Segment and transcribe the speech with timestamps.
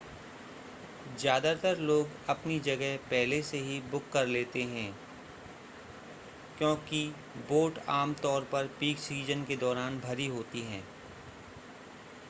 [1.19, 4.89] ज़्यादातर लोग अपनी जगह पहले से ही बुक कर लेते हैं
[6.57, 7.03] क्योंकि
[7.49, 10.83] बोट आम तौर पर पीक सीज़न के दौरान भरी होती हैं